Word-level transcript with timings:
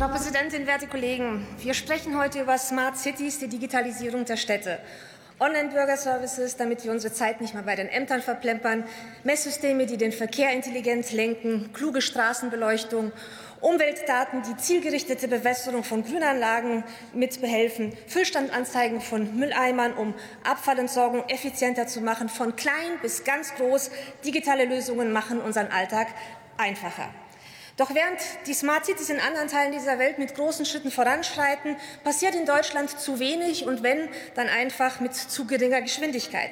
Frau 0.00 0.08
Präsidentin, 0.08 0.66
werte 0.66 0.86
Kollegen! 0.86 1.46
Wir 1.58 1.74
sprechen 1.74 2.18
heute 2.18 2.40
über 2.40 2.56
Smart 2.56 2.96
Cities, 2.96 3.38
die 3.38 3.48
Digitalisierung 3.48 4.24
der 4.24 4.38
Städte. 4.38 4.78
Online-Bürgerservices, 5.38 6.56
damit 6.56 6.82
wir 6.84 6.90
unsere 6.90 7.12
Zeit 7.12 7.42
nicht 7.42 7.52
mehr 7.52 7.64
bei 7.64 7.76
den 7.76 7.86
Ämtern 7.86 8.22
verplempern, 8.22 8.84
Messsysteme, 9.24 9.84
die 9.84 9.98
den 9.98 10.12
Verkehr 10.12 10.54
intelligent 10.54 11.12
lenken, 11.12 11.74
kluge 11.74 12.00
Straßenbeleuchtung, 12.00 13.12
Umweltdaten, 13.60 14.40
die 14.40 14.56
zielgerichtete 14.56 15.28
Bewässerung 15.28 15.84
von 15.84 16.02
Grünanlagen 16.02 16.82
mitbehelfen, 17.12 17.92
Füllstandanzeigen 18.06 19.02
von 19.02 19.36
Mülleimern, 19.36 19.92
um 19.92 20.14
Abfallentsorgung 20.44 21.28
effizienter 21.28 21.86
zu 21.86 22.00
machen, 22.00 22.30
von 22.30 22.56
klein 22.56 22.98
bis 23.02 23.22
ganz 23.24 23.54
groß. 23.54 23.90
Digitale 24.24 24.64
Lösungen 24.64 25.12
machen 25.12 25.42
unseren 25.42 25.66
Alltag 25.66 26.06
einfacher. 26.56 27.10
Doch 27.80 27.94
während 27.94 28.20
die 28.46 28.52
Smart 28.52 28.84
Cities 28.84 29.08
in 29.08 29.20
anderen 29.20 29.48
Teilen 29.48 29.72
dieser 29.72 29.98
Welt 29.98 30.18
mit 30.18 30.34
großen 30.34 30.66
Schritten 30.66 30.90
voranschreiten, 30.90 31.76
passiert 32.04 32.34
in 32.34 32.44
Deutschland 32.44 32.90
zu 32.90 33.18
wenig 33.20 33.64
und 33.66 33.82
wenn, 33.82 34.10
dann 34.34 34.48
einfach 34.48 35.00
mit 35.00 35.14
zu 35.14 35.46
geringer 35.46 35.80
Geschwindigkeit. 35.80 36.50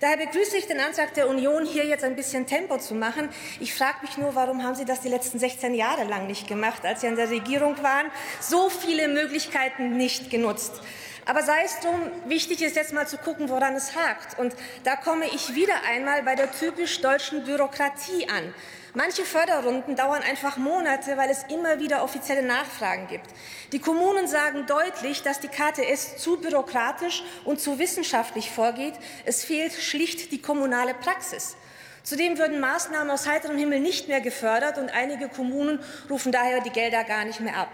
Daher 0.00 0.16
begrüße 0.16 0.56
ich 0.56 0.68
den 0.68 0.80
Antrag 0.80 1.12
der 1.12 1.28
Union, 1.28 1.66
hier 1.66 1.84
jetzt 1.84 2.02
ein 2.02 2.16
bisschen 2.16 2.46
Tempo 2.46 2.78
zu 2.78 2.94
machen. 2.94 3.28
Ich 3.60 3.74
frage 3.74 3.98
mich 4.00 4.16
nur, 4.16 4.34
warum 4.34 4.62
haben 4.62 4.74
Sie 4.74 4.86
das 4.86 5.02
die 5.02 5.10
letzten 5.10 5.38
16 5.38 5.74
Jahre 5.74 6.04
lang 6.04 6.26
nicht 6.26 6.48
gemacht, 6.48 6.82
als 6.86 7.02
Sie 7.02 7.08
an 7.08 7.16
der 7.16 7.28
Regierung 7.28 7.76
waren? 7.82 8.06
So 8.40 8.70
viele 8.70 9.08
Möglichkeiten 9.08 9.98
nicht 9.98 10.30
genutzt. 10.30 10.80
Aber 11.26 11.42
sei 11.42 11.62
es 11.62 11.78
drum, 11.80 12.00
wichtig 12.24 12.62
ist 12.62 12.76
jetzt 12.76 12.94
mal 12.94 13.06
zu 13.06 13.18
gucken, 13.18 13.50
woran 13.50 13.74
es 13.74 13.94
hakt. 13.94 14.38
Und 14.38 14.54
da 14.84 14.96
komme 14.96 15.26
ich 15.26 15.54
wieder 15.54 15.74
einmal 15.86 16.22
bei 16.22 16.36
der 16.36 16.50
typisch 16.50 17.02
deutschen 17.02 17.44
Bürokratie 17.44 18.26
an. 18.30 18.54
Manche 18.94 19.24
Förderrunden 19.24 19.94
dauern 19.94 20.22
einfach 20.22 20.56
Monate, 20.56 21.16
weil 21.16 21.30
es 21.30 21.44
immer 21.44 21.78
wieder 21.78 22.02
offizielle 22.02 22.42
Nachfragen 22.42 23.06
gibt. 23.06 23.26
Die 23.70 23.78
Kommunen 23.78 24.26
sagen 24.26 24.66
deutlich, 24.66 25.22
dass 25.22 25.38
die 25.38 25.46
KTS 25.46 26.16
zu 26.16 26.38
bürokratisch 26.40 27.22
und 27.44 27.60
zu 27.60 27.78
wissenschaftlich 27.78 28.50
vorgeht. 28.50 28.94
Es 29.24 29.44
fehlt 29.44 29.74
schlicht 29.74 30.32
die 30.32 30.42
kommunale 30.42 30.94
Praxis. 30.94 31.56
Zudem 32.02 32.36
würden 32.36 32.58
Maßnahmen 32.58 33.10
aus 33.10 33.28
heiterem 33.28 33.58
Himmel 33.58 33.78
nicht 33.78 34.08
mehr 34.08 34.20
gefördert, 34.20 34.76
und 34.76 34.90
einige 34.90 35.28
Kommunen 35.28 35.78
rufen 36.08 36.32
daher 36.32 36.60
die 36.60 36.70
Gelder 36.70 37.04
gar 37.04 37.24
nicht 37.24 37.38
mehr 37.38 37.58
ab. 37.58 37.70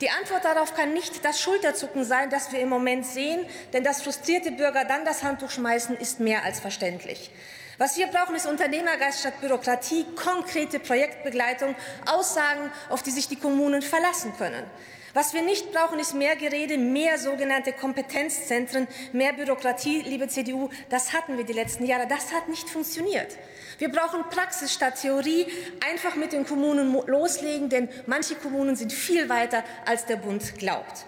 Die 0.00 0.08
Antwort 0.08 0.44
darauf 0.46 0.74
kann 0.74 0.94
nicht 0.94 1.24
das 1.26 1.40
Schulterzucken 1.42 2.04
sein, 2.04 2.30
das 2.30 2.52
wir 2.52 2.60
im 2.60 2.70
Moment 2.70 3.04
sehen, 3.04 3.44
denn 3.74 3.84
dass 3.84 4.00
frustrierte 4.00 4.50
Bürger 4.50 4.86
dann 4.86 5.04
das 5.04 5.22
Handtuch 5.22 5.50
schmeißen, 5.50 5.96
ist 5.96 6.20
mehr 6.20 6.42
als 6.42 6.58
verständlich. 6.58 7.30
Was 7.76 7.98
wir 7.98 8.06
brauchen, 8.06 8.34
ist 8.34 8.46
Unternehmergeist 8.46 9.20
statt 9.20 9.40
Bürokratie, 9.40 10.06
konkrete 10.14 10.80
Projektbegleitung, 10.80 11.74
Aussagen, 12.06 12.70
auf 12.88 13.02
die 13.02 13.10
sich 13.10 13.28
die 13.28 13.36
Kommunen 13.36 13.82
verlassen 13.82 14.32
können. 14.38 14.64
Was 15.12 15.34
wir 15.34 15.42
nicht 15.42 15.72
brauchen, 15.72 15.98
ist 15.98 16.14
mehr 16.14 16.36
Gerede, 16.36 16.78
mehr 16.78 17.18
sogenannte 17.18 17.72
Kompetenzzentren, 17.72 18.86
mehr 19.12 19.32
Bürokratie, 19.32 20.02
liebe 20.02 20.28
CDU. 20.28 20.68
Das 20.88 21.12
hatten 21.12 21.36
wir 21.36 21.44
die 21.44 21.52
letzten 21.52 21.84
Jahre. 21.84 22.06
Das 22.06 22.32
hat 22.32 22.48
nicht 22.48 22.70
funktioniert. 22.70 23.36
Wir 23.78 23.90
brauchen 23.90 24.22
Praxis 24.30 24.72
statt 24.72 25.00
Theorie. 25.02 25.46
Einfach 25.90 26.14
mit 26.14 26.32
den 26.32 26.46
Kommunen 26.46 26.96
loslegen, 27.06 27.68
denn 27.68 27.88
manche 28.06 28.36
Kommunen 28.36 28.76
sind 28.76 28.92
viel 28.92 29.28
weiter, 29.28 29.64
als 29.84 30.06
der 30.06 30.16
Bund 30.16 30.54
glaubt. 30.58 31.06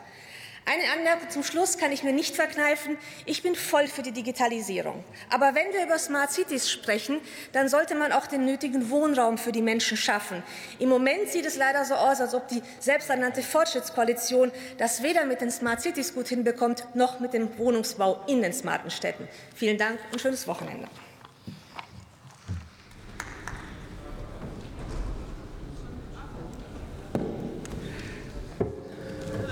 Eine 0.65 0.93
Anmerkung 0.93 1.29
zum 1.29 1.43
Schluss 1.43 1.77
kann 1.77 1.91
ich 1.91 2.05
mir 2.05 2.13
nicht 2.13 2.37
verkneifen. 2.37 2.97
Ich 3.27 3.43
bin 3.43 3.57
voll 3.57 3.89
für 3.89 4.03
die 4.03 4.13
Digitalisierung. 4.13 5.03
Aber 5.29 5.57
wenn 5.57 5.73
wir 5.73 5.85
über 5.85 5.99
Smart 5.99 6.31
Cities 6.31 6.71
sprechen, 6.71 7.21
dann 7.53 7.69
sollte 7.69 7.97
man 7.97 8.13
auch 8.13 8.29
den 8.29 8.45
nötigen 8.45 8.89
Wohnraum 8.89 9.39
für 9.39 9.51
die 9.51 9.61
Menschen 9.61 9.97
schaffen. 9.97 10.41
Im 10.79 10.89
Moment 10.89 11.29
sieht 11.31 11.47
es 11.47 11.57
leider 11.57 11.85
so 11.85 11.95
aus, 11.95 12.21
als 12.21 12.33
ob 12.33 12.47
die 12.47 12.63
selbsternannte 12.79 13.43
Fortschrittskoalition 13.43 14.53
das 14.79 15.03
weder 15.03 15.27
mit 15.27 15.41
den 15.41 15.51
Smart 15.51 15.81
Cities 15.83 16.15
gut 16.15 16.29
hinbekommt, 16.29 16.87
noch 16.95 17.19
mit 17.19 17.33
dem 17.33 17.59
Wohnungsbau 17.59 18.23
in 18.29 18.41
den 18.41 18.53
smarten 18.53 18.91
Städten. 18.91 19.29
Vielen 19.57 19.79
Dank 19.79 19.99
und 20.13 20.21
schönes 20.21 20.47
Wochenende. 20.47 20.87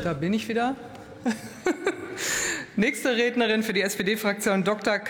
Da 0.04 0.14
bin 0.14 0.32
ich 0.32 0.48
wieder. 0.48 0.76
Nächste 2.76 3.16
Rednerin 3.16 3.62
für 3.62 3.72
die 3.72 3.82
SPD-Fraktion 3.82 4.64
Dr. 4.64 5.00